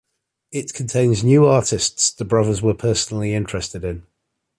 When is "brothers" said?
2.25-2.59